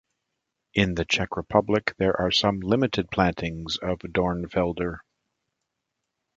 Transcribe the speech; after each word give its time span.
In 0.73 0.95
the 0.95 1.05
Czech 1.05 1.37
Republic, 1.37 1.93
there 1.99 2.19
are 2.19 2.31
some 2.31 2.59
limited 2.59 3.11
plantings 3.11 3.77
of 3.77 3.99
Dornfelder. 3.99 5.01